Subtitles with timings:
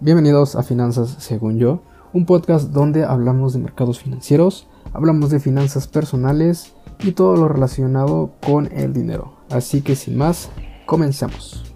[0.00, 1.80] Bienvenidos a Finanzas según yo,
[2.12, 8.32] un podcast donde hablamos de mercados financieros, hablamos de finanzas personales y todo lo relacionado
[8.44, 9.36] con el dinero.
[9.50, 10.50] Así que sin más,
[10.84, 11.72] comencemos.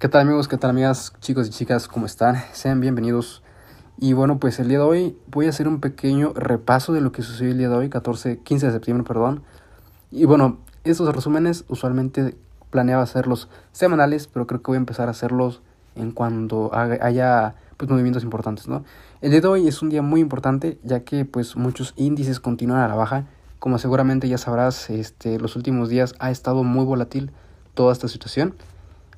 [0.00, 0.48] ¿Qué tal amigos?
[0.48, 1.86] ¿Qué tal amigas, chicos y chicas?
[1.86, 2.42] ¿Cómo están?
[2.52, 3.42] Sean bienvenidos.
[3.98, 7.12] Y bueno, pues el día de hoy voy a hacer un pequeño repaso de lo
[7.12, 9.44] que sucedió el día de hoy, 14, 15 de septiembre, perdón.
[10.10, 12.36] Y bueno, estos resúmenes usualmente
[12.70, 15.62] planeaba hacerlos semanales, pero creo que voy a empezar a hacerlos
[15.96, 18.84] en cuando haya pues, movimientos importantes, ¿no?
[19.20, 22.80] El día de hoy es un día muy importante, ya que pues muchos índices continúan
[22.80, 23.26] a la baja.
[23.58, 27.30] Como seguramente ya sabrás, este, los últimos días ha estado muy volátil
[27.74, 28.54] toda esta situación.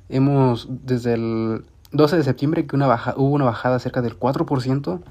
[0.09, 5.01] Hemos desde el 12 de septiembre que una baja, hubo una bajada cerca del 4%,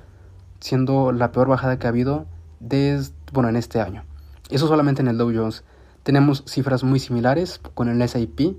[0.61, 2.27] siendo la peor bajada que ha habido
[2.61, 4.05] desde, bueno, en este año.
[4.51, 5.65] Eso solamente en el Dow Jones.
[6.02, 8.56] Tenemos cifras muy similares con el S&P,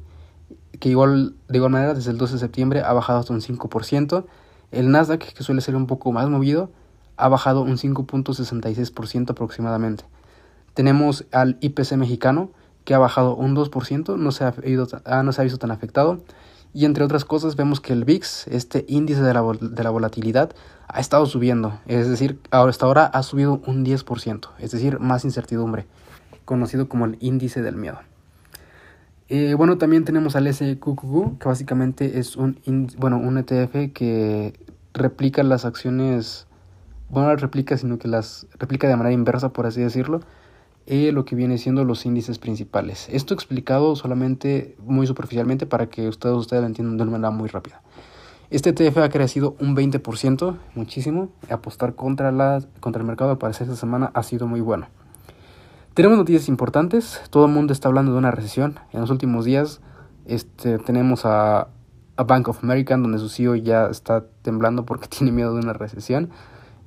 [0.80, 4.26] que igual, de igual manera desde el 12 de septiembre ha bajado hasta un 5%.
[4.72, 6.72] El Nasdaq, que suele ser un poco más movido,
[7.18, 10.06] ha bajado un 5.66% aproximadamente.
[10.74, 12.50] Tenemos al IPC mexicano,
[12.86, 15.72] que ha bajado un 2%, no se ha, ido, ah, no se ha visto tan
[15.72, 16.22] afectado.
[16.74, 20.56] Y entre otras cosas vemos que el VIX, este índice de la, de la volatilidad,
[20.88, 21.80] ha estado subiendo.
[21.86, 25.86] Es decir, hasta ahora ha subido un 10%, es decir, más incertidumbre
[26.46, 28.00] conocido como el índice del miedo.
[29.30, 32.58] Eh, bueno, también tenemos al SQQQ, que básicamente es un,
[32.98, 34.54] bueno, un ETF que
[34.94, 36.46] replica las acciones,
[37.10, 40.20] bueno, no las replica, sino que las replica de manera inversa, por así decirlo,
[40.86, 43.08] eh, lo que viene siendo los índices principales.
[43.10, 47.48] Esto explicado solamente muy superficialmente para que ustedes, ustedes lo entiendan de una manera muy
[47.50, 47.82] rápida.
[48.50, 51.30] Este ETF ha crecido un 20%, muchísimo.
[51.50, 54.88] Apostar contra, la, contra el mercado, para esta semana, ha sido muy bueno.
[55.94, 58.80] Tenemos noticias importantes, todo el mundo está hablando de una recesión.
[58.94, 59.80] En los últimos días
[60.26, 61.68] este, tenemos a,
[62.18, 66.32] Bank of America, donde su CEO ya está temblando porque tiene miedo de una recesión.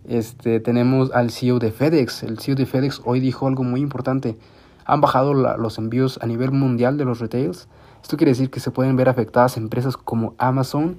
[0.08, 2.24] Este, tenemos al CEO de FedEx.
[2.24, 4.36] El CEO de FedEx hoy dijo algo muy importante.
[4.84, 7.68] Han bajado los envíos a nivel mundial de los retails.
[8.02, 10.96] Esto quiere decir que se pueden ver afectadas empresas como Amazon.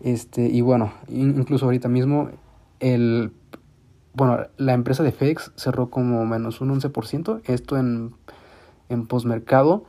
[0.00, 2.30] Este, y bueno, incluso ahorita mismo
[2.80, 3.30] el
[4.16, 8.14] bueno, la empresa de FedEx cerró como menos un 11%, esto en,
[8.88, 9.84] en postmercado.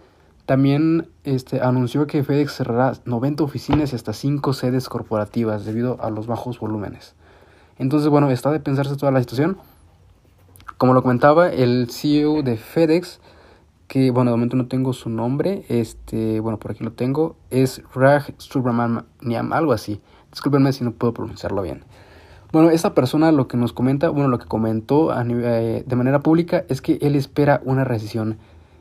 [0.45, 6.09] También este, anunció que FedEx cerrará 90 oficinas y hasta 5 sedes corporativas debido a
[6.09, 7.15] los bajos volúmenes.
[7.77, 9.57] Entonces, bueno, está de pensarse toda la situación.
[10.77, 13.21] Como lo comentaba, el CEO de FedEx,
[13.87, 17.81] que bueno, de momento no tengo su nombre, este, bueno, por aquí lo tengo, es
[17.95, 20.01] Raj Subramaniam, algo así.
[20.31, 21.85] Discúlpenme si no puedo pronunciarlo bien.
[22.51, 26.63] Bueno, esta persona lo que nos comenta, bueno, lo que comentó eh, de manera pública
[26.69, 28.37] es que él espera una recesión.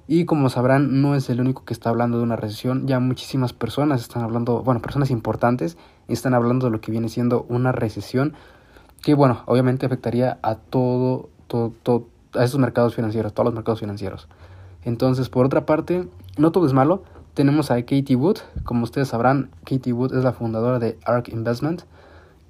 [0.07, 2.87] Y como sabrán, no es el único que está hablando de una recesión.
[2.87, 7.45] Ya muchísimas personas están hablando, bueno, personas importantes están hablando de lo que viene siendo
[7.49, 8.35] una recesión.
[9.03, 13.81] Que, bueno, obviamente afectaría a todo, todo, todo, a esos mercados financieros, todos los mercados
[13.81, 14.29] financieros.
[14.85, 16.07] Entonces, por otra parte,
[16.39, 17.03] no todo es malo.
[17.35, 18.39] Tenemos a Katie Wood.
[18.63, 21.83] Como ustedes sabrán, Katie Wood es la fundadora de ARK Investment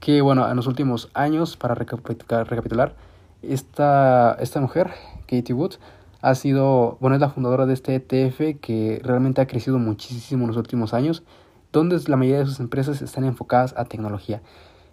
[0.00, 2.94] que bueno, en los últimos años, para recapitular,
[3.42, 4.90] esta, esta mujer,
[5.26, 5.74] Katie Wood,
[6.22, 10.48] ha sido, bueno, es la fundadora de este ETF que realmente ha crecido muchísimo en
[10.48, 11.22] los últimos años,
[11.72, 14.42] donde la mayoría de sus empresas están enfocadas a tecnología.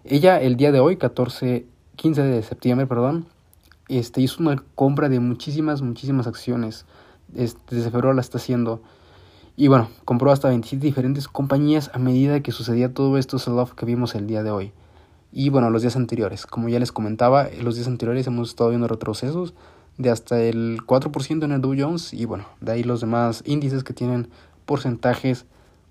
[0.04, 1.66] Ella el día de hoy, 14,
[1.96, 3.26] 15 de septiembre, perdón,
[3.88, 6.86] este, hizo una compra de muchísimas, muchísimas acciones.
[7.34, 8.80] Este, desde febrero la está haciendo.
[9.56, 13.86] Y bueno, compró hasta 27 diferentes compañías a medida que sucedía todo esto sell-off que
[13.86, 14.72] vimos el día de hoy.
[15.36, 18.86] Y bueno, los días anteriores, como ya les comentaba, los días anteriores hemos estado viendo
[18.86, 19.52] retrocesos
[19.98, 23.82] de hasta el 4% en el Dow Jones y bueno, de ahí los demás índices
[23.82, 24.28] que tienen
[24.64, 25.44] porcentajes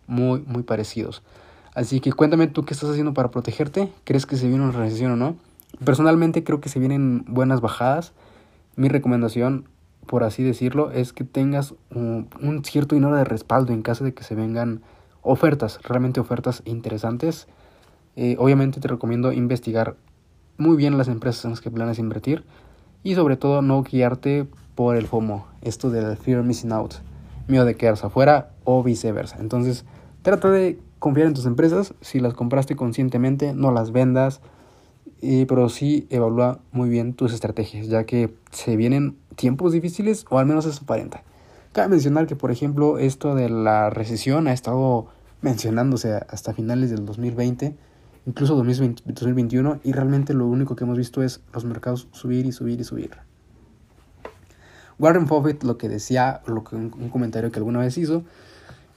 [0.07, 1.23] muy, muy parecidos.
[1.75, 5.11] Así que cuéntame tú qué estás haciendo para protegerte, ¿crees que se viene una recesión
[5.11, 5.35] o no?
[5.83, 8.13] Personalmente creo que se vienen buenas bajadas.
[8.77, 9.65] Mi recomendación,
[10.05, 14.13] por así decirlo, es que tengas un, un cierto dinero de respaldo en caso de
[14.13, 14.83] que se vengan
[15.21, 17.49] ofertas, realmente ofertas interesantes
[18.15, 19.95] eh, obviamente te recomiendo investigar
[20.57, 22.43] muy bien las empresas en las que planes invertir
[23.03, 26.95] y sobre todo no guiarte por el FOMO, esto del fear missing out,
[27.47, 29.37] miedo de quedarse afuera o viceversa.
[29.39, 29.85] Entonces,
[30.21, 34.41] trata de confiar en tus empresas, si las compraste conscientemente, no las vendas,
[35.47, 40.45] pero sí evalúa muy bien tus estrategias, ya que se vienen tiempos difíciles o al
[40.45, 41.23] menos es aparenta.
[41.71, 45.07] Cabe mencionar que, por ejemplo, esto de la recesión ha estado
[45.41, 47.75] mencionándose hasta finales del 2020
[48.25, 52.79] incluso 2021, y realmente lo único que hemos visto es los mercados subir y subir
[52.79, 53.11] y subir.
[54.99, 58.23] Warren Buffett lo que decía, lo que un, comentario que alguna vez hizo,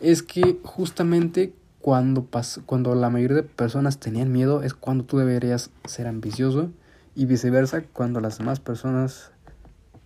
[0.01, 2.29] es que justamente cuando,
[2.67, 6.71] cuando la mayoría de personas tenían miedo es cuando tú deberías ser ambicioso
[7.15, 9.31] y viceversa, cuando las demás personas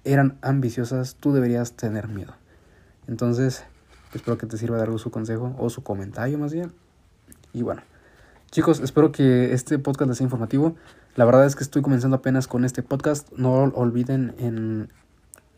[0.05, 2.35] eran ambiciosas, tú deberías tener miedo.
[3.09, 3.65] Entonces,
[4.15, 6.73] espero que te sirva de algo su consejo o su comentario más bien.
[7.53, 7.83] Y bueno,
[8.51, 10.75] chicos, espero que este podcast les sea informativo.
[11.17, 13.31] La verdad es que estoy comenzando apenas con este podcast.
[13.33, 14.93] No olviden en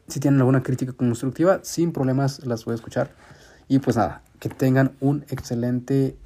[0.09, 3.11] si tienen alguna crítica constructiva, sin problemas las voy a escuchar.
[3.69, 6.17] Y pues nada, que tengan un excelente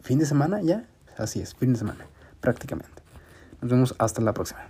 [0.00, 0.86] fin de semana ya.
[1.18, 2.06] Así es, fin de semana,
[2.40, 3.02] prácticamente.
[3.60, 4.60] Nos vemos hasta la próxima.